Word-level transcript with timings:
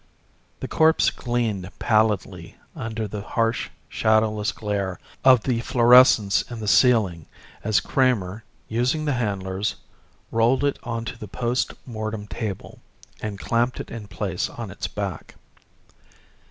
The 0.61 0.67
corpse 0.67 1.11
gleamed 1.11 1.69
pallidly 1.77 2.55
under 2.75 3.07
the 3.07 3.21
harsh 3.21 3.69
shadowless 3.87 4.51
glare 4.51 4.99
of 5.23 5.43
the 5.43 5.61
fluorescents 5.61 6.41
in 6.51 6.59
the 6.59 6.67
ceiling 6.67 7.27
as 7.63 7.79
Kramer, 7.79 8.43
using 8.67 9.05
the 9.05 9.13
handlers, 9.13 9.75
rolled 10.31 10.63
it 10.63 10.79
onto 10.81 11.15
the 11.17 11.27
post 11.27 11.75
mortem 11.85 12.25
table 12.25 12.81
and 13.21 13.37
clamped 13.37 13.79
it 13.79 13.91
in 13.91 14.07
place 14.07 14.49
on 14.49 14.71
its 14.71 14.87
back. 14.87 15.35